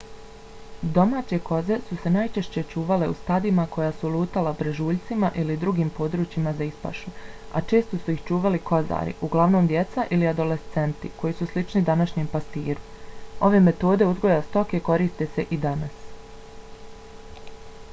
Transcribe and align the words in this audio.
domaće 0.93 1.37
koze 1.47 1.75
su 1.89 1.97
se 2.05 2.11
najčešće 2.13 2.61
čuvale 2.71 3.09
u 3.11 3.13
stadima 3.19 3.65
koja 3.75 3.89
su 3.97 4.09
lutala 4.13 4.53
brežuljcima 4.61 5.29
ili 5.43 5.57
drugim 5.65 5.91
područjima 5.99 6.53
za 6.63 6.67
ispašu 6.71 7.13
a 7.53 7.61
često 7.73 7.99
su 8.05 8.15
ih 8.15 8.25
čuvali 8.31 8.63
kozari 8.71 9.15
uglavnom 9.29 9.69
djeca 9.75 10.07
ili 10.19 10.31
adolescenti 10.33 11.13
koji 11.21 11.39
su 11.41 11.51
slični 11.53 11.85
današnjem 11.93 12.31
pastiru. 12.35 12.89
ove 13.51 13.63
metode 13.69 14.11
uzgoja 14.15 14.41
stoke 14.49 14.81
koriste 14.91 15.29
se 15.39 15.47
i 15.59 15.63
danas 15.71 16.05